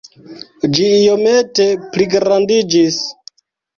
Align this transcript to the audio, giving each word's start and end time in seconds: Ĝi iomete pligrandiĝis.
Ĝi 0.77 0.87
iomete 1.01 1.67
pligrandiĝis. 1.93 2.99